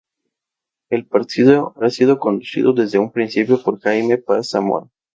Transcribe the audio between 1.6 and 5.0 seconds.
ha sido conducido desde un principio por Jaime Paz Zamora.